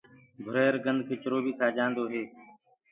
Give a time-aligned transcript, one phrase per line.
[0.43, 2.23] گھُرير گندکِچرو بي کآجآندو هي۔